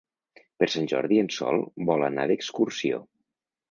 [0.63, 1.63] Per Sant Jordi en Sol
[1.93, 3.09] vol anar d'excursió.